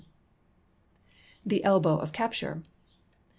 The 1.45 1.63
elbow 1.63 1.99
of 1.99 2.11
capture. 2.11 2.63